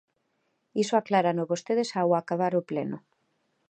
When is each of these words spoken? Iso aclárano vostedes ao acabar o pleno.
Iso 0.83 0.93
aclárano 0.97 1.49
vostedes 1.51 1.89
ao 1.93 2.09
acabar 2.21 2.53
o 2.59 2.65
pleno. 2.69 2.97